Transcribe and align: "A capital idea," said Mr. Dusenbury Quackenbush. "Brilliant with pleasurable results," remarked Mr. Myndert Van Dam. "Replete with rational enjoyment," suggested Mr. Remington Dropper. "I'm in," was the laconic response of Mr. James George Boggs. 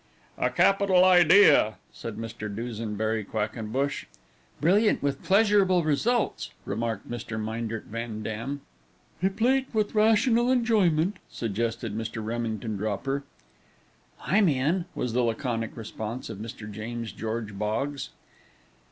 "A 0.39 0.49
capital 0.49 1.05
idea," 1.05 1.75
said 1.93 2.17
Mr. 2.17 2.49
Dusenbury 2.49 3.23
Quackenbush. 3.23 4.05
"Brilliant 4.59 5.03
with 5.03 5.21
pleasurable 5.21 5.83
results," 5.83 6.49
remarked 6.65 7.07
Mr. 7.07 7.39
Myndert 7.39 7.85
Van 7.85 8.23
Dam. 8.23 8.61
"Replete 9.21 9.67
with 9.73 9.93
rational 9.93 10.49
enjoyment," 10.51 11.17
suggested 11.29 11.95
Mr. 11.95 12.25
Remington 12.25 12.77
Dropper. 12.77 13.21
"I'm 14.25 14.49
in," 14.49 14.85
was 14.95 15.13
the 15.13 15.21
laconic 15.21 15.77
response 15.77 16.31
of 16.31 16.39
Mr. 16.39 16.67
James 16.71 17.11
George 17.11 17.53
Boggs. 17.55 18.09